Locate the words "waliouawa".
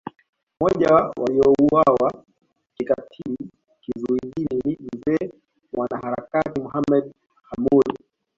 1.17-2.23